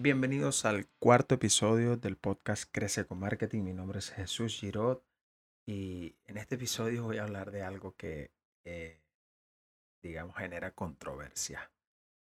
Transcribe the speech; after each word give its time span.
Bienvenidos 0.00 0.64
al 0.64 0.86
cuarto 1.00 1.34
episodio 1.34 1.96
del 1.96 2.16
podcast 2.16 2.70
Crece 2.70 3.04
con 3.04 3.18
Marketing. 3.18 3.64
Mi 3.64 3.72
nombre 3.72 3.98
es 3.98 4.10
Jesús 4.10 4.54
Girot 4.60 5.04
y 5.66 6.14
en 6.26 6.36
este 6.36 6.54
episodio 6.54 7.02
voy 7.02 7.18
a 7.18 7.24
hablar 7.24 7.50
de 7.50 7.64
algo 7.64 7.96
que, 7.96 8.30
eh, 8.64 9.00
digamos, 10.00 10.36
genera 10.36 10.70
controversia. 10.70 11.72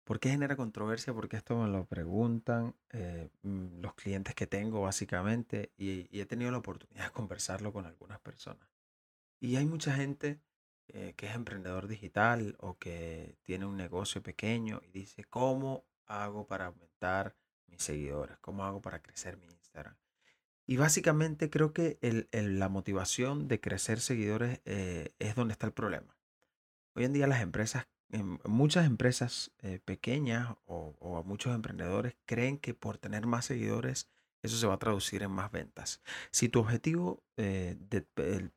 ¿Por 0.04 0.20
qué 0.20 0.32
genera 0.32 0.58
controversia? 0.58 1.14
Porque 1.14 1.38
esto 1.38 1.56
me 1.56 1.70
lo 1.70 1.86
preguntan 1.86 2.76
eh, 2.90 3.30
mm, 3.44 3.80
los 3.80 3.94
clientes 3.94 4.36
que 4.36 4.48
tengo 4.48 4.82
básicamente 4.82 5.72
y, 5.78 6.10
he 6.20 6.26
tenido 6.26 6.52
la 6.52 6.58
oportunidad 6.58 7.06
de 7.06 7.12
conversarlo 7.12 7.72
con 7.72 7.86
algunas 7.86 8.20
personas. 8.20 8.68
Y 9.40 9.56
hay 9.56 9.66
mucha 9.66 9.94
gente 9.94 10.42
eh, 10.90 11.14
que 11.16 11.28
es 11.28 11.36
emprendedor 11.36 11.88
digital 11.88 12.54
o 12.60 12.78
que 12.78 13.38
tiene 13.44 13.66
un 13.66 13.78
negocio 13.78 14.22
pequeño 14.22 14.82
y 14.84 14.92
dice, 14.92 15.24
¿cómo 15.24 15.86
hago 16.06 16.46
para 16.46 16.66
aumentar 16.66 17.34
mis 17.72 17.82
seguidores? 17.82 18.38
¿Cómo 18.40 18.66
hago 18.66 18.82
para 18.82 19.02
crecer 19.02 19.38
mi 19.38 19.48
Instagram? 19.48 19.96
Y 20.68 20.78
básicamente 20.78 21.50
creo 21.50 21.74
que 21.74 21.98
la 22.32 22.70
motivación 22.70 23.48
de 23.48 23.60
crecer 23.60 24.00
seguidores 24.00 24.62
eh, 24.66 25.14
es 25.20 25.36
donde 25.36 25.54
está 25.54 25.66
el 25.66 25.74
problema. 25.74 26.16
Hoy 26.94 27.06
en 27.06 27.14
día 27.14 27.28
las 27.28 27.42
empresas, 27.42 27.88
em, 28.12 28.38
muchas 28.46 28.86
empresas 28.86 29.52
eh, 29.60 29.80
pequeñas 29.84 30.56
o, 30.66 31.24
muchos 31.26 31.54
emprendedores 31.54 32.16
creen 32.26 32.58
que 32.58 32.74
por 32.74 32.98
tener 32.98 33.26
más 33.26 33.46
seguidores 33.46 34.10
eso 34.44 34.58
se 34.58 34.66
va 34.66 34.76
a 34.76 34.80
traducir 34.80 35.24
en 35.24 35.32
más 35.32 35.52
ventas. 35.52 36.02
Si 36.32 36.50
tu 36.50 36.60
objetivo 36.60 37.24
eh, 37.38 37.78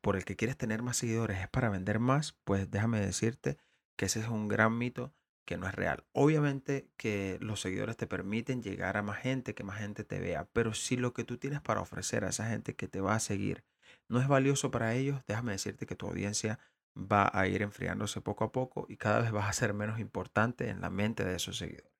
por 0.01 0.15
el 0.15 0.25
que 0.25 0.35
quieres 0.35 0.57
tener 0.57 0.81
más 0.81 0.97
seguidores 0.97 1.39
es 1.39 1.47
para 1.49 1.69
vender 1.69 1.99
más, 1.99 2.33
pues 2.43 2.69
déjame 2.71 2.99
decirte 2.99 3.57
que 3.95 4.05
ese 4.05 4.19
es 4.19 4.27
un 4.27 4.47
gran 4.47 4.77
mito 4.77 5.13
que 5.45 5.57
no 5.57 5.67
es 5.67 5.75
real. 5.75 6.03
Obviamente 6.11 6.89
que 6.97 7.37
los 7.41 7.61
seguidores 7.61 7.97
te 7.97 8.07
permiten 8.07 8.63
llegar 8.63 8.97
a 8.97 9.03
más 9.03 9.19
gente, 9.19 9.55
que 9.55 9.63
más 9.63 9.79
gente 9.79 10.03
te 10.03 10.19
vea, 10.19 10.47
pero 10.51 10.73
si 10.73 10.97
lo 10.97 11.13
que 11.13 11.23
tú 11.23 11.37
tienes 11.37 11.61
para 11.61 11.81
ofrecer 11.81 12.25
a 12.25 12.29
esa 12.29 12.49
gente 12.49 12.75
que 12.75 12.87
te 12.87 13.01
va 13.01 13.15
a 13.15 13.19
seguir 13.19 13.63
no 14.09 14.19
es 14.19 14.27
valioso 14.27 14.71
para 14.71 14.93
ellos, 14.95 15.21
déjame 15.27 15.53
decirte 15.53 15.85
que 15.85 15.95
tu 15.95 16.07
audiencia 16.07 16.59
va 16.95 17.29
a 17.33 17.47
ir 17.47 17.61
enfriándose 17.61 18.21
poco 18.21 18.43
a 18.43 18.51
poco 18.51 18.85
y 18.89 18.97
cada 18.97 19.21
vez 19.21 19.31
vas 19.31 19.49
a 19.49 19.53
ser 19.53 19.73
menos 19.73 19.99
importante 19.99 20.69
en 20.69 20.81
la 20.81 20.89
mente 20.89 21.23
de 21.23 21.35
esos 21.35 21.57
seguidores. 21.57 21.91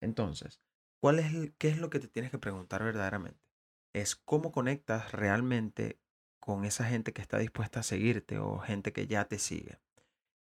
Entonces, 0.00 0.60
¿cuál 1.00 1.18
es 1.18 1.52
¿qué 1.58 1.68
es 1.68 1.78
lo 1.78 1.90
que 1.90 2.00
te 2.00 2.08
tienes 2.08 2.30
que 2.30 2.38
preguntar 2.38 2.82
verdaderamente? 2.82 3.40
Es 3.92 4.16
cómo 4.16 4.50
conectas 4.52 5.12
realmente 5.12 6.00
con 6.40 6.64
esa 6.64 6.84
gente 6.84 7.12
que 7.12 7.22
está 7.22 7.38
dispuesta 7.38 7.80
a 7.80 7.84
seguirte 7.84 8.38
o 8.38 8.58
gente 8.58 8.92
que 8.92 9.06
ya 9.06 9.26
te 9.26 9.38
sigue. 9.38 9.78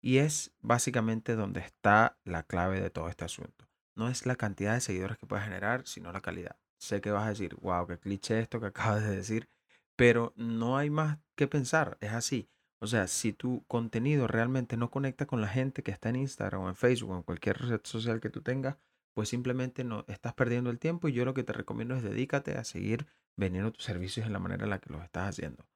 Y 0.00 0.18
es 0.18 0.52
básicamente 0.60 1.34
donde 1.34 1.60
está 1.60 2.18
la 2.24 2.44
clave 2.44 2.80
de 2.80 2.91
todo 2.91 3.08
este 3.08 3.24
asunto. 3.24 3.68
No 3.94 4.08
es 4.08 4.27
la 4.27 4.36
cantidad 4.36 4.74
de 4.74 4.80
seguidores 4.80 5.18
que 5.18 5.27
puedes 5.27 5.44
generar, 5.44 5.86
sino 5.86 6.12
la 6.12 6.20
calidad. 6.20 6.56
Sé 6.78 7.00
que 7.00 7.10
vas 7.10 7.27
a 7.27 7.30
decir, 7.30 7.56
wow, 7.56 7.86
qué 7.86 7.98
cliché 7.98 8.38
esto 8.38 8.60
que 8.60 8.66
acabas 8.68 9.02
de 9.02 9.16
decir, 9.16 9.48
pero 9.96 10.32
no 10.36 10.77
hay 10.77 10.90
más 10.90 11.18
que 11.34 11.48
pensar, 11.48 11.98
es 12.00 12.12
así. 12.12 12.48
O 12.80 12.86
sea, 12.86 13.08
si 13.08 13.32
tu 13.32 13.64
contenido 13.66 14.28
realmente 14.28 14.77
no 14.77 14.90
conecta 14.90 15.27
con 15.27 15.40
la 15.40 15.48
gente 15.48 15.82
que 15.82 15.90
está 15.90 16.10
en 16.10 16.16
Instagram 16.16 16.62
o 16.62 16.68
en 16.68 16.77
Facebook 16.77 17.10
o 17.10 17.16
en 17.16 17.22
cualquier 17.24 17.58
red 17.58 17.80
social 17.83 18.20
que 18.20 18.30
tú 18.30 18.40
tengas, 18.42 18.77
pues 19.14 19.28
simplemente 19.28 19.83
no 19.83 20.05
estás 20.06 20.34
perdiendo 20.34 20.70
el 20.70 20.78
tiempo 20.78 21.08
y 21.08 21.12
yo 21.12 21.24
lo 21.24 21.34
que 21.34 21.42
te 21.42 21.52
recomiendo 21.52 21.96
es 21.96 22.05
dedícate 22.05 22.56
a 22.56 22.62
seguir 22.62 23.08
vendiendo 23.36 23.72
tus 23.72 23.83
servicios 23.83 24.27
en 24.27 24.33
la 24.33 24.38
manera 24.38 24.62
en 24.62 24.70
la 24.70 24.78
que 24.78 24.92
los 24.92 25.02
estás 25.02 25.28
haciendo. 25.28 25.66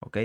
¿Ok? 0.00 0.18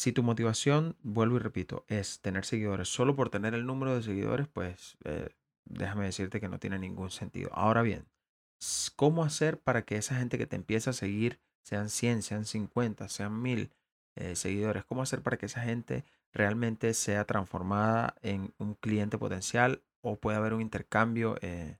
Si 0.00 0.12
tu 0.12 0.22
motivación, 0.22 0.96
vuelvo 1.02 1.36
y 1.36 1.40
repito, 1.40 1.84
es 1.86 2.22
tener 2.22 2.46
seguidores 2.46 2.88
solo 2.88 3.14
por 3.14 3.28
tener 3.28 3.52
el 3.52 3.66
número 3.66 3.94
de 3.94 4.02
seguidores, 4.02 4.48
pues 4.48 4.96
eh, 5.04 5.28
déjame 5.66 6.06
decirte 6.06 6.40
que 6.40 6.48
no 6.48 6.58
tiene 6.58 6.78
ningún 6.78 7.10
sentido. 7.10 7.50
Ahora 7.52 7.82
bien, 7.82 8.06
¿cómo 8.96 9.24
hacer 9.24 9.60
para 9.60 9.84
que 9.84 9.98
esa 9.98 10.16
gente 10.16 10.38
que 10.38 10.46
te 10.46 10.56
empieza 10.56 10.88
a 10.88 10.94
seguir, 10.94 11.38
sean 11.64 11.90
100, 11.90 12.22
sean 12.22 12.46
50, 12.46 13.10
sean 13.10 13.42
1000 13.42 13.74
eh, 14.16 14.36
seguidores, 14.36 14.86
cómo 14.86 15.02
hacer 15.02 15.20
para 15.20 15.36
que 15.36 15.44
esa 15.44 15.60
gente 15.60 16.06
realmente 16.32 16.94
sea 16.94 17.26
transformada 17.26 18.14
en 18.22 18.54
un 18.56 18.76
cliente 18.76 19.18
potencial 19.18 19.82
o 20.00 20.18
pueda 20.18 20.38
haber 20.38 20.54
un 20.54 20.62
intercambio, 20.62 21.36
eh, 21.42 21.76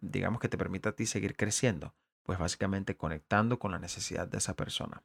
digamos, 0.00 0.40
que 0.40 0.48
te 0.48 0.58
permita 0.58 0.88
a 0.88 0.96
ti 0.96 1.06
seguir 1.06 1.36
creciendo? 1.36 1.94
Pues 2.24 2.40
básicamente 2.40 2.96
conectando 2.96 3.60
con 3.60 3.70
la 3.70 3.78
necesidad 3.78 4.26
de 4.26 4.38
esa 4.38 4.56
persona. 4.56 5.04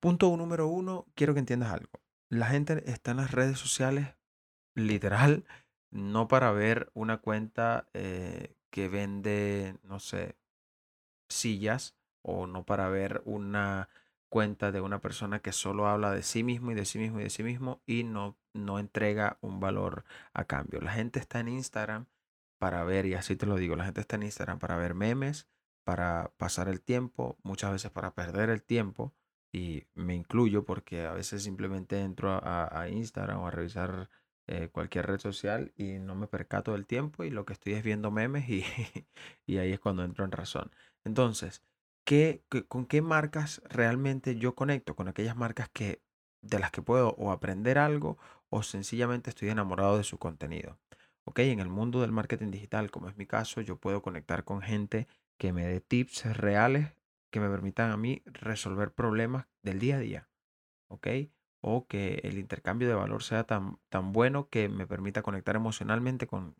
Punto 0.00 0.36
número 0.36 0.68
uno, 0.68 1.06
quiero 1.14 1.34
que 1.34 1.40
entiendas 1.40 1.72
algo. 1.72 2.00
La 2.28 2.46
gente 2.46 2.90
está 2.90 3.12
en 3.12 3.18
las 3.18 3.30
redes 3.30 3.58
sociales, 3.58 4.14
literal, 4.74 5.44
no 5.90 6.28
para 6.28 6.52
ver 6.52 6.90
una 6.94 7.18
cuenta 7.18 7.88
eh, 7.94 8.54
que 8.70 8.88
vende, 8.88 9.78
no 9.82 9.98
sé, 9.98 10.36
sillas, 11.28 11.96
o 12.22 12.46
no 12.46 12.64
para 12.64 12.88
ver 12.88 13.22
una 13.24 13.88
cuenta 14.28 14.72
de 14.72 14.80
una 14.80 15.00
persona 15.00 15.40
que 15.40 15.52
solo 15.52 15.88
habla 15.88 16.12
de 16.12 16.22
sí 16.22 16.42
mismo 16.44 16.70
y 16.70 16.74
de 16.74 16.84
sí 16.84 16.98
mismo 16.98 17.20
y 17.20 17.24
de 17.24 17.30
sí 17.30 17.42
mismo 17.42 17.80
y 17.86 18.04
no, 18.04 18.36
no 18.52 18.78
entrega 18.78 19.38
un 19.40 19.60
valor 19.60 20.04
a 20.34 20.44
cambio. 20.44 20.80
La 20.80 20.92
gente 20.92 21.18
está 21.18 21.40
en 21.40 21.48
Instagram 21.48 22.06
para 22.58 22.84
ver, 22.84 23.06
y 23.06 23.14
así 23.14 23.36
te 23.36 23.46
lo 23.46 23.56
digo, 23.56 23.76
la 23.76 23.84
gente 23.84 24.00
está 24.00 24.16
en 24.16 24.24
Instagram 24.24 24.58
para 24.58 24.76
ver 24.76 24.94
memes, 24.94 25.48
para 25.84 26.32
pasar 26.36 26.68
el 26.68 26.82
tiempo, 26.82 27.38
muchas 27.42 27.72
veces 27.72 27.90
para 27.90 28.14
perder 28.14 28.50
el 28.50 28.62
tiempo 28.62 29.14
y 29.52 29.86
me 29.94 30.14
incluyo 30.14 30.64
porque 30.64 31.06
a 31.06 31.12
veces 31.12 31.42
simplemente 31.42 32.00
entro 32.00 32.40
a, 32.42 32.88
Instagram 32.88 33.40
o 33.40 33.46
a 33.46 33.50
revisar 33.50 34.10
eh, 34.46 34.68
cualquier 34.70 35.06
red 35.06 35.18
social 35.20 35.72
y 35.76 35.98
no 35.98 36.14
me 36.14 36.26
percato 36.26 36.72
del 36.72 36.86
tiempo 36.86 37.24
y 37.24 37.30
lo 37.30 37.44
que 37.44 37.52
estoy 37.54 37.74
es 37.74 37.82
viendo 37.82 38.10
memes 38.10 38.48
y, 38.48 38.64
y 39.46 39.58
ahí 39.58 39.72
es 39.72 39.80
cuando 39.80 40.04
entro 40.04 40.24
en 40.24 40.32
razón. 40.32 40.70
Entonces, 41.04 41.62
¿qué, 42.04 42.42
con 42.68 42.86
qué 42.86 43.02
marcas 43.02 43.62
realmente 43.68 44.36
yo 44.36 44.54
conecto? 44.54 44.96
Con 44.96 45.08
aquellas 45.08 45.36
marcas 45.36 45.68
que, 45.70 46.02
de 46.42 46.58
las 46.58 46.70
que 46.70 46.82
puedo 46.82 47.10
o 47.18 47.32
aprender 47.32 47.78
algo 47.78 48.18
o 48.50 48.62
sencillamente 48.62 49.30
estoy 49.30 49.50
enamorado 49.50 49.98
de 49.98 50.04
su 50.04 50.18
contenido. 50.18 50.78
Ok, 51.24 51.40
en 51.40 51.60
el 51.60 51.68
mundo 51.68 52.00
del 52.00 52.12
marketing 52.12 52.50
digital, 52.50 52.90
como 52.90 53.08
es 53.08 53.16
mi 53.16 53.26
caso, 53.26 53.60
yo 53.60 53.76
puedo 53.76 54.02
conectar 54.02 54.44
con 54.44 54.62
gente 54.62 55.06
que 55.36 55.52
me 55.52 55.66
dé 55.66 55.80
tips 55.80 56.24
reales 56.36 56.92
que 57.30 57.40
me 57.40 57.48
permitan 57.48 57.90
a 57.90 57.96
mí 57.96 58.22
resolver 58.26 58.92
problemas 58.92 59.46
del 59.62 59.78
día 59.78 59.96
a 59.96 60.00
día, 60.00 60.28
¿ok? 60.88 61.08
O 61.60 61.86
que 61.86 62.20
el 62.24 62.38
intercambio 62.38 62.88
de 62.88 62.94
valor 62.94 63.22
sea 63.22 63.44
tan, 63.44 63.78
tan 63.88 64.12
bueno 64.12 64.48
que 64.48 64.68
me 64.68 64.86
permita 64.86 65.22
conectar 65.22 65.56
emocionalmente 65.56 66.26
con, 66.26 66.54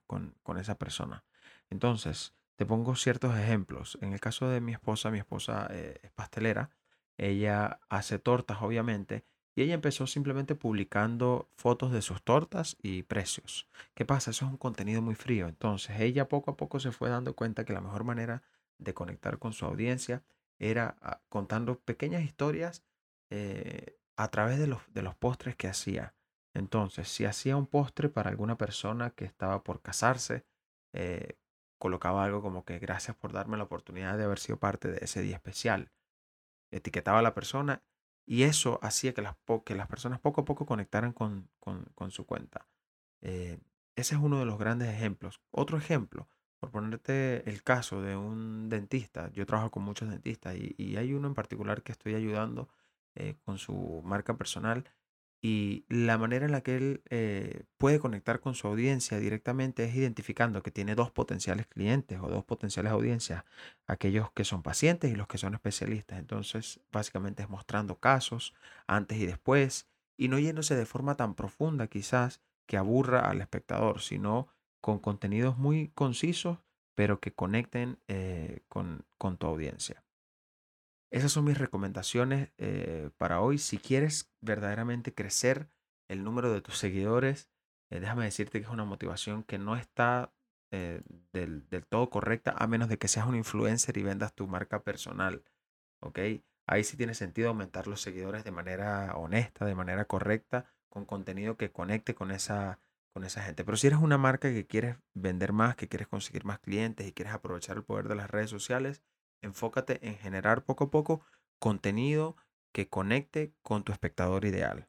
esa 0.58 0.76
persona. 0.76 1.24
Entonces, 1.70 2.34
te 2.56 2.66
pongo 2.66 2.96
ciertos 2.96 3.36
ejemplos. 3.36 3.98
En 4.02 4.12
el 4.12 4.20
caso 4.20 4.48
de 4.48 4.60
mi 4.60 4.72
esposa, 4.72 5.10
mi 5.10 5.18
esposa 5.18 5.68
eh, 5.70 6.00
es 6.02 6.10
pastelera, 6.10 6.70
ella 7.16 7.80
hace 7.88 8.18
tortas, 8.18 8.58
obviamente, 8.60 9.24
y 9.54 9.62
ella 9.62 9.74
empezó 9.74 10.06
simplemente 10.06 10.54
publicando 10.54 11.50
fotos 11.56 11.90
de 11.90 12.00
sus 12.02 12.22
tortas 12.22 12.76
y 12.80 13.02
precios. 13.02 13.68
¿Qué 13.94 14.04
pasa? 14.04 14.30
Eso 14.30 14.44
es 14.44 14.52
un 14.52 14.56
contenido 14.56 15.02
muy 15.02 15.16
frío. 15.16 15.48
Entonces, 15.48 15.98
ella 16.00 16.28
poco 16.28 16.52
a 16.52 16.56
poco 16.56 16.78
se 16.78 16.92
fue 16.92 17.08
dando 17.08 17.34
cuenta 17.34 17.64
que 17.64 17.72
la 17.72 17.80
mejor 17.80 18.04
manera 18.04 18.42
de 18.78 18.94
conectar 18.94 19.38
con 19.38 19.52
su 19.52 19.66
audiencia 19.66 20.22
era 20.58 20.96
ah, 21.00 21.20
contando 21.28 21.78
pequeñas 21.80 22.22
historias 22.22 22.84
eh, 23.30 23.98
a 24.16 24.28
través 24.28 24.58
de 24.58 24.66
los, 24.66 24.80
de 24.92 25.02
los 25.02 25.14
postres 25.14 25.56
que 25.56 25.68
hacía. 25.68 26.14
Entonces, 26.54 27.08
si 27.08 27.24
hacía 27.24 27.56
un 27.56 27.66
postre 27.66 28.08
para 28.08 28.30
alguna 28.30 28.56
persona 28.58 29.10
que 29.10 29.24
estaba 29.24 29.62
por 29.62 29.80
casarse, 29.80 30.44
eh, 30.92 31.38
colocaba 31.78 32.24
algo 32.24 32.42
como 32.42 32.64
que 32.64 32.78
gracias 32.78 33.16
por 33.16 33.32
darme 33.32 33.56
la 33.56 33.64
oportunidad 33.64 34.18
de 34.18 34.24
haber 34.24 34.38
sido 34.38 34.58
parte 34.58 34.90
de 34.90 34.98
ese 35.02 35.22
día 35.22 35.36
especial. 35.36 35.92
Etiquetaba 36.72 37.20
a 37.20 37.22
la 37.22 37.34
persona 37.34 37.82
y 38.26 38.42
eso 38.42 38.78
hacía 38.82 39.14
que 39.14 39.22
las, 39.22 39.36
que 39.64 39.74
las 39.74 39.86
personas 39.86 40.20
poco 40.20 40.42
a 40.42 40.44
poco 40.44 40.66
conectaran 40.66 41.12
con, 41.12 41.48
su 42.10 42.26
cuenta. 42.26 42.68
Eh, 43.22 43.58
ese 43.96 44.14
es 44.16 44.20
uno 44.20 44.38
de 44.38 44.44
los 44.44 44.58
grandes 44.58 44.88
ejemplos. 44.88 45.40
Otro 45.50 45.78
ejemplo, 45.78 46.28
por 46.60 46.70
ponerte 46.70 47.48
el 47.48 47.62
caso 47.62 48.02
de 48.02 48.16
un 48.16 48.68
dentista, 48.68 49.30
yo 49.32 49.46
trabajo 49.46 49.70
con 49.70 49.84
muchos 49.84 50.10
dentistas 50.10 50.56
y, 50.56 50.96
hay 50.96 51.12
uno 51.14 51.28
en 51.28 51.34
particular 51.34 51.82
que 51.82 51.92
estoy 51.92 52.14
ayudando 52.14 52.68
eh, 53.14 53.36
con 53.44 53.58
su 53.58 54.02
marca 54.04 54.36
personal 54.36 54.84
y 55.40 55.84
la 55.88 56.18
manera 56.18 56.46
en 56.46 56.52
la 56.52 56.62
que 56.62 56.76
él 56.76 57.02
eh, 57.10 57.64
puede 57.76 58.00
conectar 58.00 58.40
con 58.40 58.54
su 58.54 58.66
audiencia 58.66 59.18
directamente 59.20 59.84
es 59.84 59.94
identificando 59.94 60.62
que 60.62 60.72
tiene 60.72 60.96
dos 60.96 61.12
potenciales 61.12 61.66
clientes 61.68 62.18
o 62.20 62.28
dos 62.28 62.44
potenciales 62.44 62.90
audiencias, 62.90 63.44
aquellos 63.86 64.32
que 64.32 64.44
son 64.44 64.62
pacientes 64.64 65.12
y 65.12 65.16
los 65.16 65.28
que 65.28 65.38
son 65.38 65.54
especialistas. 65.54 66.18
Entonces, 66.18 66.80
básicamente 66.90 67.44
es 67.44 67.48
mostrando 67.48 68.00
casos 68.00 68.52
antes 68.88 69.18
y 69.18 69.26
después 69.26 69.88
y 70.16 70.26
no 70.28 70.40
yéndose 70.40 70.74
de 70.74 70.86
forma 70.86 71.16
tan 71.16 71.34
profunda 71.34 71.86
quizás 71.86 72.42
que 72.66 72.76
aburra 72.76 73.20
al 73.30 73.40
espectador, 73.40 74.00
sino 74.00 74.48
con 74.80 74.98
contenidos 74.98 75.58
muy 75.58 75.88
concisos, 75.88 76.58
pero 76.94 77.20
que 77.20 77.32
conecten 77.32 77.98
eh, 78.08 78.60
con, 78.68 79.04
tu 79.38 79.46
audiencia. 79.46 80.04
Esas 81.10 81.32
son 81.32 81.44
mis 81.44 81.56
recomendaciones 81.56 82.50
eh, 82.58 83.10
para 83.16 83.40
hoy. 83.40 83.58
Si 83.58 83.78
quieres 83.78 84.30
verdaderamente 84.40 85.14
crecer 85.14 85.70
el 86.08 86.24
número 86.24 86.52
de 86.52 86.60
tus 86.60 86.78
seguidores, 86.78 87.48
eh, 87.90 88.00
déjame 88.00 88.24
decirte 88.24 88.58
que 88.58 88.66
es 88.66 88.72
una 88.72 88.84
motivación 88.84 89.42
que 89.44 89.58
no 89.58 89.76
está 89.76 90.32
eh, 90.70 91.02
del, 91.32 91.66
todo 91.88 92.10
correcta, 92.10 92.54
a 92.56 92.66
menos 92.66 92.88
de 92.88 92.98
que 92.98 93.08
seas 93.08 93.26
un 93.26 93.36
influencer 93.36 93.96
y 93.96 94.02
vendas 94.02 94.34
tu 94.34 94.46
marca 94.46 94.82
personal. 94.82 95.42
¿Ok? 96.00 96.18
Ahí 96.66 96.84
sí 96.84 96.96
tiene 96.96 97.14
sentido 97.14 97.48
aumentar 97.48 97.86
los 97.86 98.02
seguidores 98.02 98.44
de 98.44 98.50
manera 98.50 99.16
honesta, 99.16 99.64
de 99.64 99.74
manera 99.74 100.04
correcta, 100.04 100.66
con 100.90 101.06
contenido 101.06 101.56
que 101.56 101.72
conecte 101.72 102.14
con 102.14 102.30
esa, 102.30 102.80
con 103.18 103.24
esa 103.24 103.42
gente. 103.42 103.64
Pero 103.64 103.76
si 103.76 103.88
eres 103.88 103.98
una 103.98 104.16
marca 104.16 104.48
que 104.52 104.68
quieres 104.68 104.96
vender 105.12 105.52
más, 105.52 105.74
que 105.74 105.88
quieres 105.88 106.06
conseguir 106.06 106.44
más 106.44 106.60
clientes 106.60 107.04
y 107.04 107.12
quieres 107.12 107.34
aprovechar 107.34 107.76
el 107.76 107.82
poder 107.82 108.06
de 108.06 108.14
las 108.14 108.30
redes 108.30 108.48
sociales, 108.48 109.02
enfócate 109.42 110.06
en 110.06 110.16
generar 110.16 110.64
poco 110.64 110.84
a 110.84 110.90
poco 110.92 111.22
contenido 111.58 112.36
que 112.72 112.88
conecte 112.88 113.52
con 113.62 113.82
tu 113.82 113.90
espectador 113.90 114.44
ideal. 114.44 114.88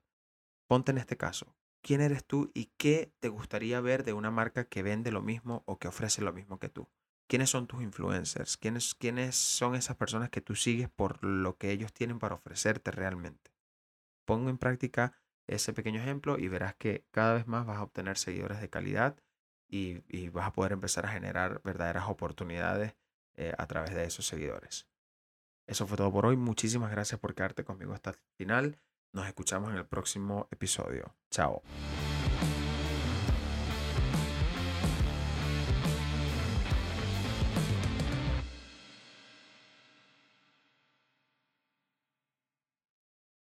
Ponte 0.68 0.92
en 0.92 1.00
este 1.00 1.18
caso, 1.18 1.56
quién 1.82 2.02
eres 2.02 2.24
tú 2.24 2.52
y 2.54 2.66
qué 2.78 3.12
te 3.20 3.30
gustaría 3.30 3.82
ver 3.82 4.04
de 4.04 4.14
una 4.14 4.30
marca 4.30 4.66
que 4.66 4.84
vende 4.84 5.12
lo 5.12 5.24
mismo 5.24 5.64
o 5.66 5.80
que 5.80 5.88
ofrece 5.88 6.22
lo 6.22 6.32
mismo 6.32 6.60
que 6.60 6.70
tú. 6.70 6.88
¿Quiénes 7.28 7.50
son 7.50 7.66
tus 7.66 7.82
influencers? 7.82 8.58
¿Quiénes, 8.58 8.94
¿Quiénes 8.94 9.36
son 9.38 9.74
esas 9.74 9.98
personas 9.98 10.30
que 10.30 10.42
tú 10.42 10.54
sigues 10.54 10.88
por 10.88 11.24
lo 11.24 11.58
que 11.58 11.72
ellos 11.72 11.94
tienen 11.94 12.20
para 12.20 12.36
ofrecerte 12.36 12.92
realmente? 12.92 13.50
Pongo 14.26 14.52
en 14.52 14.60
práctica 14.60 15.18
ese 15.50 15.74
pequeño 15.74 16.00
ejemplo 16.00 16.38
y 16.38 16.48
verás 16.48 16.76
que 16.76 17.06
cada 17.12 17.34
vez 17.34 17.48
más 17.48 17.66
vas 17.66 17.78
a 17.78 17.84
obtener 17.84 18.18
seguidores 18.18 18.62
de 18.62 18.70
calidad 18.70 19.18
y, 19.68 20.30
vas 20.30 20.48
a 20.48 20.54
poder 20.54 20.72
empezar 20.72 21.06
a 21.06 21.10
generar 21.10 21.62
verdaderas 21.64 22.08
oportunidades 22.08 22.96
eh, 23.36 23.54
a 23.58 23.68
través 23.68 23.94
de 23.94 24.04
esos 24.04 24.26
seguidores. 24.26 24.88
Eso 25.68 25.86
fue 25.86 25.98
todo 25.98 26.12
por 26.12 26.26
hoy. 26.26 26.38
Muchísimas 26.38 26.92
gracias 26.92 27.20
por 27.20 27.36
quedarte 27.36 27.64
conmigo 27.64 27.94
hasta 27.94 28.12
el 28.12 28.18
final. 28.36 28.80
Nos 29.14 29.28
escuchamos 29.28 29.72
en 29.72 29.78
el 29.78 29.86
próximo 29.86 30.48
episodio. 30.52 31.16
Chao. 31.30 31.62